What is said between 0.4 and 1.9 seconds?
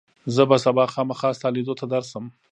به سبا خامخا ستا لیدو ته